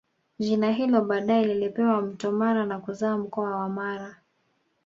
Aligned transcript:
Jina 0.39 0.71
hilo 0.71 1.01
baadae 1.01 1.43
lilipewa 1.45 2.01
Mto 2.01 2.31
Mara 2.31 2.65
na 2.65 2.79
kuzaa 2.79 3.17
mkoa 3.17 3.55
wa 3.55 3.69
Mara 3.69 4.17